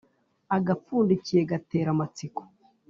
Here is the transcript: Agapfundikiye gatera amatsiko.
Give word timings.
Agapfundikiye 0.55 1.41
gatera 1.51 1.89
amatsiko. 1.95 2.41